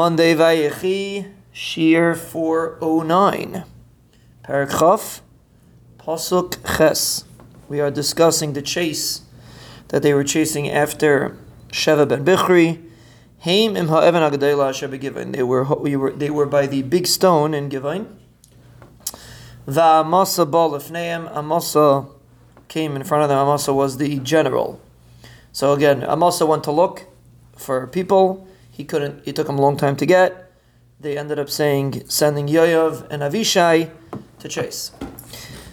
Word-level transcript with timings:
Monday 0.00 0.34
Vayechi, 0.34 1.30
Shir 1.52 2.14
409. 2.14 3.64
Parak 4.42 5.20
Pasuk 5.98 6.56
Ches. 6.64 7.24
We 7.68 7.80
are 7.80 7.90
discussing 7.90 8.54
the 8.54 8.62
chase 8.62 9.20
that 9.88 10.02
they 10.02 10.14
were 10.14 10.24
chasing 10.24 10.70
after 10.70 11.36
Sheva 11.68 12.08
ben 12.08 12.24
Bichri. 12.24 12.82
Haim 13.40 13.76
im 13.76 13.88
ha'evan 13.88 14.22
ha'gadayla 14.22 14.72
Givon. 14.98 15.34
They 15.34 15.42
were 15.42 15.64
we 15.64 15.96
were 15.96 16.12
they 16.12 16.30
were 16.30 16.46
by 16.46 16.66
the 16.66 16.80
big 16.80 17.06
stone 17.06 17.52
in 17.52 17.68
Givon. 17.68 18.06
Va'amasa 19.68 20.50
bal 20.50 20.76
Amasa 21.36 22.06
came 22.68 22.96
in 22.96 23.04
front 23.04 23.24
of 23.24 23.28
them. 23.28 23.36
Amasa 23.36 23.74
was 23.74 23.98
the 23.98 24.18
general. 24.20 24.80
So 25.52 25.74
again, 25.74 26.02
Amasa 26.04 26.46
went 26.46 26.64
to 26.64 26.72
look 26.72 27.04
for 27.54 27.86
people. 27.86 28.46
He 28.80 28.84
couldn't. 28.84 29.20
It 29.26 29.36
took 29.36 29.46
him 29.46 29.58
a 29.58 29.60
long 29.60 29.76
time 29.76 29.94
to 29.96 30.06
get. 30.06 30.50
They 30.98 31.18
ended 31.18 31.38
up 31.38 31.50
saying 31.50 32.08
sending 32.08 32.46
Yoav 32.46 33.06
and 33.10 33.20
Avishai 33.20 33.90
to 34.38 34.48
chase. 34.48 34.92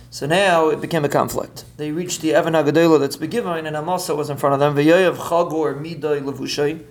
So 0.09 0.25
now 0.27 0.67
it 0.67 0.81
became 0.81 1.05
a 1.05 1.07
conflict. 1.07 1.63
They 1.77 1.93
reached 1.93 2.19
the 2.19 2.33
Evan 2.33 2.51
Hagadola 2.51 2.99
that's 2.99 3.15
given, 3.15 3.65
and 3.65 3.77
Amasa 3.77 4.13
was 4.13 4.29
in 4.29 4.35
front 4.35 4.55
of 4.55 4.59
them. 4.59 4.75
Yoav 4.75 5.15
Chagor 5.15 5.79
Midai 5.81 6.21
Levushay. 6.21 6.83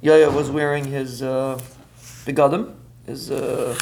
Yoav 0.00 0.32
was 0.32 0.48
wearing 0.48 0.84
his 0.84 1.22
uh, 1.22 1.60
begadim, 2.24 2.76
his 3.04 3.32
uh, 3.32 3.76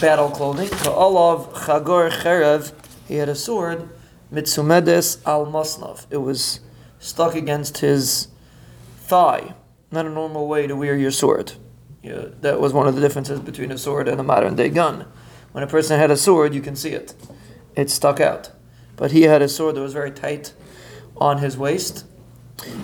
battle 0.00 0.30
clothing. 0.30 0.70
Olav 0.86 1.52
Chagor 1.52 2.10
Cherev. 2.10 2.72
He 3.06 3.16
had 3.16 3.28
a 3.28 3.34
sword. 3.34 3.90
Mitsumedes 4.32 5.20
al 5.26 5.44
Masnav. 5.44 6.06
It 6.08 6.22
was 6.28 6.60
stuck 6.98 7.34
against 7.34 7.76
his 7.76 8.28
thigh 9.00 9.54
not 9.90 10.06
a 10.06 10.10
normal 10.10 10.46
way 10.48 10.66
to 10.66 10.76
wear 10.76 10.96
your 10.96 11.10
sword. 11.10 11.52
Yeah, 12.02 12.26
that 12.40 12.60
was 12.60 12.72
one 12.72 12.86
of 12.86 12.94
the 12.94 13.00
differences 13.00 13.40
between 13.40 13.70
a 13.72 13.78
sword 13.78 14.08
and 14.08 14.20
a 14.20 14.22
modern 14.22 14.54
day 14.54 14.68
gun. 14.68 15.06
When 15.52 15.64
a 15.64 15.66
person 15.66 15.98
had 15.98 16.10
a 16.10 16.16
sword, 16.16 16.54
you 16.54 16.60
can 16.60 16.76
see 16.76 16.90
it. 16.90 17.14
It 17.74 17.90
stuck 17.90 18.20
out. 18.20 18.52
But 18.96 19.12
he 19.12 19.22
had 19.22 19.42
a 19.42 19.48
sword 19.48 19.76
that 19.76 19.80
was 19.80 19.92
very 19.92 20.10
tight 20.10 20.52
on 21.16 21.38
his 21.38 21.56
waist, 21.56 22.04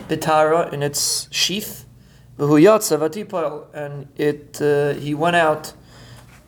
bitara 0.08 0.72
in 0.72 0.82
its 0.82 1.28
sheath, 1.30 1.84
and 2.36 4.08
it 4.16 4.60
uh, 4.60 4.94
he 4.94 5.14
went 5.14 5.36
out 5.36 5.72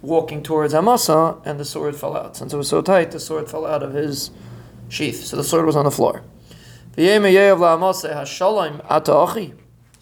walking 0.02 0.42
towards 0.42 0.74
Amasa, 0.74 1.36
and 1.44 1.60
the 1.60 1.64
sword 1.64 1.96
fell 1.96 2.16
out. 2.16 2.36
Since 2.36 2.52
it 2.52 2.56
was 2.56 2.68
so 2.68 2.82
tight, 2.82 3.10
the 3.10 3.20
sword 3.20 3.50
fell 3.50 3.66
out 3.66 3.82
of 3.82 3.92
his 3.92 4.30
sheath. 4.88 5.24
So 5.24 5.36
the 5.36 5.44
sword 5.44 5.66
was 5.66 5.76
on 5.76 5.84
the 5.84 5.90
floor. 5.90 6.22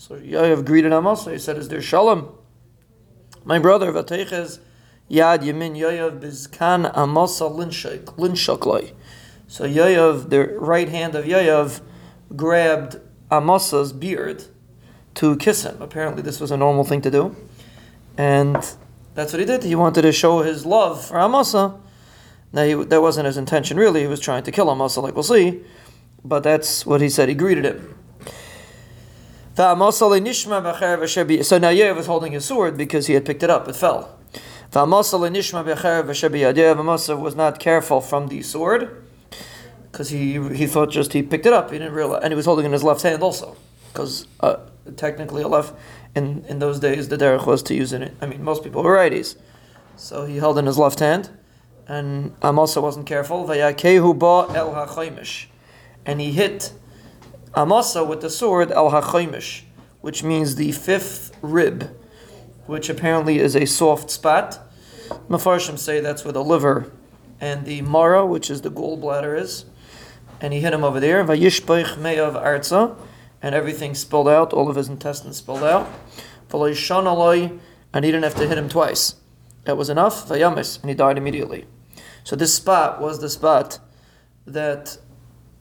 So 0.07 0.17
Yoav 0.17 0.67
greeted 0.67 0.93
Amasa. 0.93 1.33
He 1.33 1.39
said, 1.39 1.57
"Is 1.57 1.71
there 1.71 1.81
shalom, 1.81 2.29
my 3.43 3.59
brother? 3.59 3.91
Vateches 3.91 4.59
yad 5.11 5.43
yamin 5.43 5.79
Yoav 5.79 6.21
bizkan 6.21 6.95
Amasa 6.95 7.45
linshak 7.45 8.05
linshakloi." 8.19 8.93
So 9.49 9.65
Yoav, 9.65 10.29
the 10.29 10.43
right 10.59 10.91
hand 10.91 11.15
of 11.15 11.25
Yoav, 11.25 11.81
grabbed 12.37 13.01
Amasa's 13.31 13.95
beard 13.95 14.45
to 15.15 15.37
kiss 15.37 15.63
him. 15.63 15.81
Apparently, 15.81 16.21
this 16.21 16.39
was 16.39 16.51
a 16.51 16.59
normal 16.59 16.85
thing 16.85 17.01
to 17.01 17.11
do, 17.11 17.35
and 18.19 18.57
that's 19.15 19.33
what 19.33 19.41
he 19.41 19.47
did. 19.47 19.63
He 19.63 19.75
wanted 19.75 20.03
to 20.03 20.13
show 20.13 20.43
his 20.43 20.67
love 20.67 21.03
for 21.03 21.19
Amasa. 21.19 21.81
Now, 22.53 22.65
he, 22.65 22.75
that 22.75 23.01
wasn't 23.01 23.25
his 23.25 23.39
intention, 23.39 23.79
really. 23.79 24.03
He 24.03 24.07
was 24.07 24.21
trying 24.21 24.43
to 24.43 24.53
kill 24.53 24.69
Amasa, 24.69 25.01
like 25.01 25.15
we'll 25.15 25.23
see. 25.23 25.63
But 26.23 26.43
that's 26.43 26.85
what 26.85 27.01
he 27.01 27.09
said. 27.09 27.31
He 27.31 27.35
greeted 27.35 27.65
him. 27.65 27.94
So 29.57 29.75
now 29.75 31.71
Yev 31.71 31.97
was 31.97 32.07
holding 32.07 32.33
his 32.33 32.45
sword 32.45 32.77
because 32.77 33.07
he 33.07 33.15
had 33.15 33.25
picked 33.25 33.43
it 33.43 33.51
up. 33.51 33.69
It 33.69 33.77
fell. 33.77 34.19
Amasa 34.77 35.17
was 37.17 37.37
not 37.37 37.61
careful 37.61 38.01
from 38.01 38.29
the 38.29 38.43
sword 38.43 39.05
because 39.93 40.09
he 40.09 40.41
he 40.55 40.67
thought 40.67 40.91
just 40.91 41.13
he 41.13 41.23
picked 41.23 41.47
it 41.47 41.53
up. 41.53 41.70
He 41.70 41.79
didn't 41.79 41.95
realize, 41.95 42.25
and 42.25 42.33
he 42.33 42.37
was 42.37 42.47
holding 42.47 42.64
it 42.64 42.69
in 42.69 42.73
his 42.73 42.83
left 42.83 43.03
hand 43.03 43.23
also 43.23 43.57
because 43.93 44.27
uh, 44.41 44.57
technically 44.97 45.43
a 45.43 45.48
left 45.48 45.73
in 46.17 46.45
in 46.48 46.59
those 46.59 46.81
days 46.81 47.09
the 47.09 47.17
derech 47.17 47.47
was 47.47 47.63
to 47.64 47.75
use 47.75 47.93
it. 47.93 48.13
I 48.20 48.27
mean, 48.27 48.43
most 48.43 48.64
people 48.64 48.83
were 48.83 48.97
righties, 48.97 49.37
so 49.97 50.27
he 50.27 50.39
held 50.39 50.59
in 50.59 50.67
his 50.67 50.79
left 50.79 50.98
hand, 50.98 51.31
and 51.87 52.35
Amasa 52.43 52.81
wasn't 52.81 53.07
careful. 53.07 53.48
and 56.07 56.20
he 56.20 56.33
hit 56.33 56.73
Amasa 57.57 58.03
with 58.05 58.20
the 58.20 58.31
sword 58.31 58.73
al 58.73 58.91
hachoimish, 58.91 59.63
which 60.01 60.23
means 60.25 60.57
the 60.57 60.73
fifth 60.73 61.37
rib, 61.41 61.97
which 62.67 62.89
apparently 62.89 63.39
is 63.39 63.55
a 63.55 63.65
soft 63.65 64.11
spot. 64.11 64.59
Mafarshim 65.29 65.79
say 65.79 66.01
that's 66.01 66.25
where 66.25 66.33
the 66.33 66.43
liver 66.43 66.93
and 67.41 67.64
the 67.64 67.83
mara, 67.83 68.27
which 68.27 68.51
is 68.51 68.63
the 68.63 68.70
gallbladder, 68.70 69.39
is. 69.39 69.67
And 70.41 70.53
he 70.53 70.61
hit 70.61 70.73
him 70.73 70.83
over 70.83 70.98
there. 70.98 71.25
Vayishbeich 71.25 71.97
me'av 71.98 72.35
arza, 72.35 72.97
and 73.41 73.55
everything 73.55 73.95
spilled 73.95 74.29
out, 74.29 74.53
all 74.53 74.69
of 74.69 74.77
his 74.77 74.89
intestines 74.89 75.37
spilled 75.37 75.63
out. 75.63 75.89
And 76.53 78.05
he 78.05 78.11
didn't 78.11 78.25
have 78.25 78.35
to 78.37 78.48
hit 78.48 78.59
him 78.59 78.69
twice. 78.69 79.17
That 79.64 79.77
was 79.77 79.89
enough. 79.89 80.29
Vayamis, 80.29 80.81
and 80.81 80.91
he 80.91 80.95
died 80.95 81.19
immediately. 81.19 81.67
So 82.25 82.35
this 82.37 82.55
spot 82.55 83.01
was 83.01 83.20
the 83.20 83.29
spot 83.29 83.79
that 84.47 84.98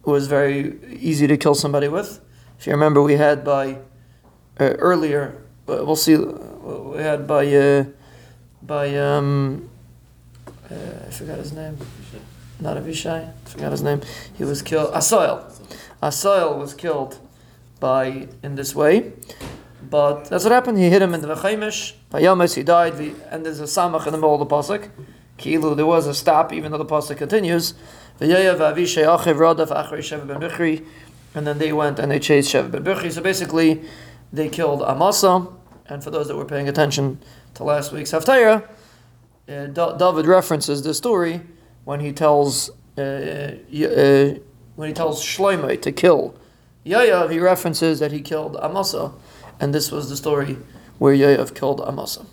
was 0.03 0.27
very 0.27 0.79
easy 0.99 1.27
to 1.27 1.37
kill 1.37 1.55
somebody 1.55 1.87
with. 1.87 2.19
If 2.59 2.67
you 2.67 2.73
remember, 2.73 3.01
we 3.01 3.13
had 3.15 3.43
by 3.43 3.79
uh, 4.59 4.73
earlier, 4.79 5.41
we'll 5.65 5.95
see, 5.95 6.15
we 6.15 6.97
had 6.99 7.27
by 7.27 7.53
uh, 7.53 7.85
by 8.61 8.95
um, 8.97 9.69
uh, 10.69 10.75
I 11.07 11.11
forgot 11.11 11.37
his 11.37 11.53
name, 11.53 11.77
not 12.59 12.77
Avishai. 12.77 13.29
I 13.29 13.49
forgot 13.49 13.71
his 13.71 13.83
name. 13.83 14.01
He 14.37 14.43
was 14.43 14.61
killed. 14.61 14.93
Asael. 14.93 15.51
Asael 16.01 16.57
was 16.57 16.73
killed 16.73 17.19
by 17.79 18.27
in 18.41 18.55
this 18.55 18.73
way. 18.73 19.13
But 19.89 20.25
that's 20.25 20.45
what 20.45 20.53
happened. 20.53 20.77
He 20.77 20.89
hit 20.89 21.01
him 21.01 21.13
in 21.13 21.21
the 21.21 21.27
V'chaimish. 21.27 21.93
Vayamis, 22.11 22.55
he 22.55 22.63
died. 22.63 22.93
And 23.29 23.45
there's 23.45 23.59
a 23.59 23.63
samach 23.63 24.05
in 24.05 24.13
the 24.13 24.17
middle 24.17 24.33
of 24.33 24.39
the 24.39 24.55
pasuk. 24.55 24.89
Kilu, 25.43 25.75
there 25.75 25.85
was 25.85 26.07
a 26.07 26.13
stop, 26.13 26.53
even 26.53 26.71
though 26.71 26.77
the 26.77 26.85
pasuk 26.85 27.17
continues. 27.17 27.73
And 31.35 31.47
then 31.47 31.57
they 31.57 31.73
went 31.73 31.99
and 31.99 32.11
they 32.11 32.19
chased 32.19 32.53
Shev 32.53 32.71
ben 32.71 32.83
Bichri. 32.83 33.11
So 33.11 33.21
basically, 33.21 33.81
they 34.31 34.49
killed 34.49 34.81
Amasa. 34.81 35.47
And 35.87 36.03
for 36.03 36.11
those 36.11 36.27
that 36.29 36.37
were 36.37 36.45
paying 36.45 36.69
attention 36.69 37.19
to 37.55 37.63
last 37.63 37.91
week's 37.91 38.11
Haftarah, 38.11 38.63
uh, 39.49 39.67
David 39.67 40.25
references 40.25 40.81
the 40.83 40.93
story 40.93 41.41
when 41.83 41.99
he 41.99 42.13
tells 42.13 42.69
uh, 42.97 43.01
uh, 43.01 44.35
when 44.75 44.87
he 44.87 44.93
tells 44.93 45.23
Shloimeh 45.23 45.81
to 45.81 45.91
kill 45.91 46.35
Yayav. 46.85 47.31
He 47.31 47.39
references 47.39 47.99
that 47.99 48.11
he 48.13 48.21
killed 48.21 48.55
Amasa, 48.57 49.11
and 49.59 49.73
this 49.73 49.91
was 49.91 50.09
the 50.09 50.15
story 50.15 50.57
where 50.99 51.13
Yayav 51.13 51.53
killed 51.53 51.81
Amasa. 51.81 52.25